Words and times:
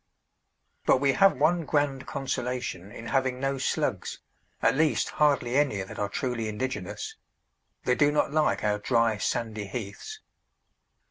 But 0.87 0.97
we 0.97 1.11
have 1.13 1.37
one 1.37 1.63
grand 1.63 2.07
consolation 2.07 2.91
in 2.91 3.05
having 3.05 3.39
no 3.39 3.59
slugs, 3.59 4.17
at 4.59 4.73
least 4.75 5.09
hardly 5.09 5.55
any 5.55 5.83
that 5.83 5.99
are 5.99 6.09
truly 6.09 6.47
indigenous; 6.47 7.15
they 7.83 7.93
do 7.93 8.11
not 8.11 8.31
like 8.31 8.63
our 8.63 8.79
dry, 8.79 9.17
sandy 9.19 9.65
heaths. 9.67 10.19